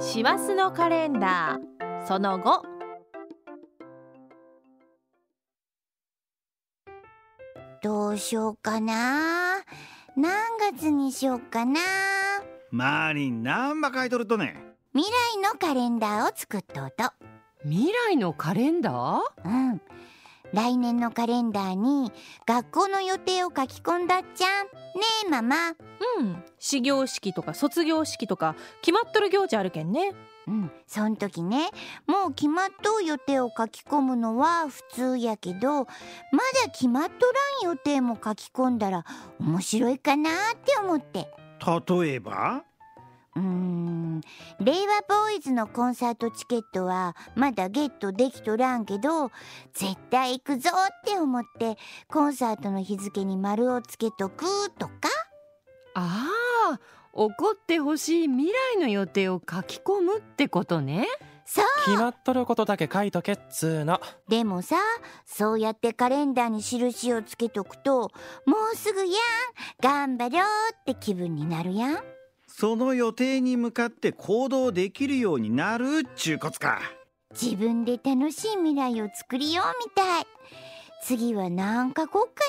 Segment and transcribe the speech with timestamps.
[0.00, 2.06] 師走のカレンダー。
[2.06, 2.62] その後。
[7.82, 9.64] どうしようかな。
[10.16, 11.80] 何月にしようかな。
[12.70, 14.56] マーリン何ば書いとるとね。
[14.94, 17.10] 未来のカレンダーを作っとうと
[17.64, 19.20] 未来のカレンダー？
[19.44, 19.80] うん
[20.52, 22.12] 来年のカレンダーに
[22.46, 24.66] 学校の予定を書き込んだっちゃん。
[24.66, 24.72] ね
[25.26, 25.56] えママ。
[26.18, 26.42] うん。
[26.58, 30.12] 始業式とか卒業式とか決まっとる行事あるけんね。
[30.46, 30.70] うん。
[30.86, 31.68] そん時ね
[32.06, 35.84] もう決まっとう予定を書き込むのは普通やけどま
[36.64, 37.26] だ決まっと
[37.62, 39.04] らん予定も書き込んだら
[39.38, 40.32] 面白いかなっ
[40.64, 41.28] て思って。
[42.00, 42.62] 例えば？
[43.38, 44.20] うーん。
[44.60, 49.30] 令和ボーイズのコンサートチケットはまだゲットできとらんけど
[49.72, 51.76] 絶対行くぞって思って
[52.08, 54.44] コンサートの日付に丸をつけとく
[54.78, 54.92] とか？
[55.94, 56.26] あ
[56.72, 56.78] あ
[57.12, 61.06] 起こってほしい未来の予定を書き込むってことね。
[61.44, 61.64] そう。
[61.86, 64.00] 決まっとることだけ書いとけっつーの。
[64.28, 64.76] でもさ
[65.24, 68.10] そうやってカレンダーに印をつけとくと
[68.44, 69.10] もうすぐやん
[69.80, 72.04] 頑張ろうって気分になるやん
[72.60, 76.80] その予定に向かって行動できるようになるっちゅうこつか。
[77.30, 80.26] 自分で楽しい未来を作りようみたい。
[81.04, 82.44] 次は何かこっか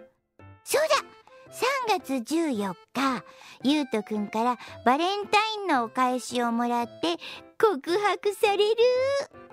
[0.00, 0.44] な。
[0.64, 2.00] そうだ。
[2.00, 3.24] 3月14日
[3.62, 7.16] ゆうとくんからバレンタインのお返しをもらって
[7.60, 8.76] 告白される。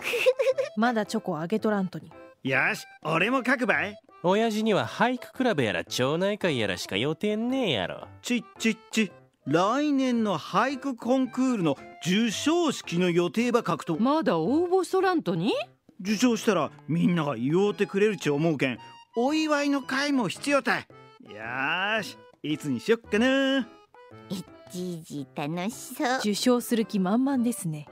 [0.77, 2.11] まだチョコあげとらんとに。
[2.41, 3.95] よし俺も書くばい。
[4.23, 8.07] 親父には俳句クラブやら町内会やらしか予定ねえやろ。
[8.23, 9.11] ちっちっち
[9.45, 13.97] 来年の俳句コンクールの授賞式の予定ば書くと。
[13.99, 15.53] まだ応募しとらんとに？
[16.01, 18.77] 受賞したらみんなが言おうてくれるち思うけん。
[19.17, 20.87] お祝いの会も必要たい。
[21.29, 23.67] よーしいつにしよっかな。
[24.29, 26.17] いちいち楽しそう。
[26.19, 27.87] 受賞する気満々ですね。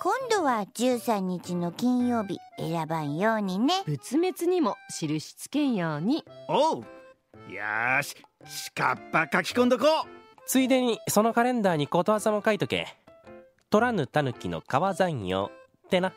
[0.00, 3.82] 今度は13日の金曜日選ばんようにね。
[3.86, 6.24] 仏滅にも印つけんように。
[6.48, 8.16] おうよーし
[8.46, 12.86] しかっぱ書き込んどこうついでにそのカレンダーにことわざも書いとけ。
[13.70, 15.50] 取らぬたぬきの川山用
[15.86, 16.12] ってな。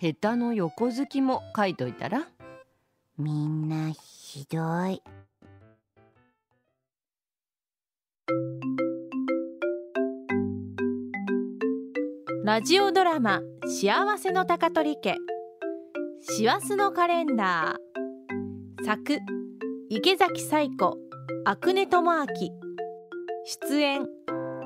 [0.00, 2.26] 下手の横好きも書いといたら？
[3.18, 5.02] みんなひどい。
[12.44, 15.16] ラジオドラマ「幸せの高取家」
[16.22, 18.84] 師走のカレンダー。
[18.84, 19.18] 作
[19.88, 20.96] 池崎彩子
[21.44, 22.65] 阿久根智明。
[23.48, 24.08] 出演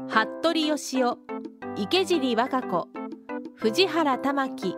[0.09, 1.19] 服部義雄
[1.77, 2.89] 池尻和歌子
[3.55, 4.75] 藤原玉樹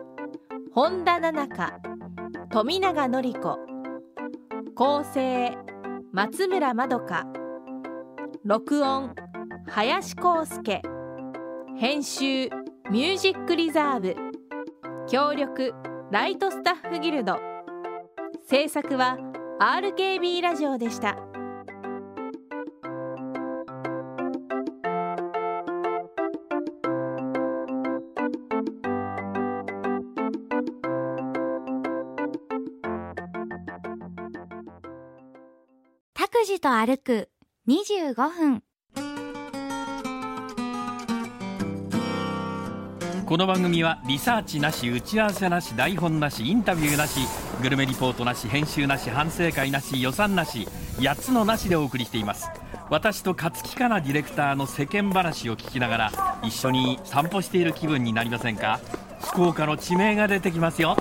[0.73, 1.79] 本田奈々香
[2.51, 3.59] 富永典子
[4.75, 5.57] 構成
[6.13, 7.29] 松村まどか
[8.43, 9.15] 録音
[9.69, 10.83] 林康介
[11.77, 12.51] 編集
[12.91, 14.17] ミュージックリザーブ
[15.07, 15.75] 協力
[16.11, 17.39] ライトスタッフギルド
[18.49, 19.17] 制作は
[19.61, 21.32] RKB ラジオでした。
[36.35, 37.29] 拓司と歩く
[37.69, 38.63] 25分。
[43.27, 47.21] この番組はリサーチなし打ち合わせなし台本なしインタビューなし
[47.61, 52.49] グルメリポートなし編集なし反省会なし予算なし8つのなしでお送りしています。
[52.89, 58.81] 私と勝木かなディレクターの世間話を聞きながら一緒に散歩している気分になりませんか？
[59.21, 60.97] 福岡の地名が出てきますよ。